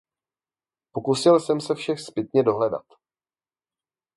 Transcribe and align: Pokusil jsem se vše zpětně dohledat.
Pokusil 0.91 1.39
jsem 1.39 1.61
se 1.61 1.75
vše 1.75 1.97
zpětně 1.97 2.43
dohledat. 2.43 2.85